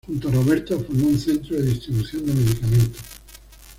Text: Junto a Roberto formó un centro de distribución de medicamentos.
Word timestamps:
Junto 0.07 0.29
a 0.29 0.31
Roberto 0.31 0.79
formó 0.83 1.09
un 1.09 1.19
centro 1.19 1.55
de 1.55 1.61
distribución 1.61 2.25
de 2.25 2.33
medicamentos. 2.33 3.01